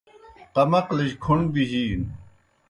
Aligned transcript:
قمقلِجیْ 0.55 1.17
کھوْݨ 1.23 1.39
گہ 1.45 1.49
بِجِینوْ 1.53 2.07